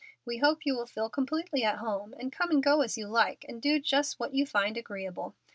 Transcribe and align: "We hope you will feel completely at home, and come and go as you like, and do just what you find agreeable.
"We 0.25 0.37
hope 0.37 0.65
you 0.65 0.73
will 0.75 0.87
feel 0.87 1.11
completely 1.11 1.63
at 1.63 1.77
home, 1.77 2.15
and 2.17 2.31
come 2.33 2.49
and 2.49 2.63
go 2.63 2.81
as 2.81 2.97
you 2.97 3.05
like, 3.07 3.45
and 3.47 3.61
do 3.61 3.79
just 3.79 4.19
what 4.19 4.33
you 4.33 4.47
find 4.47 4.75
agreeable. 4.75 5.35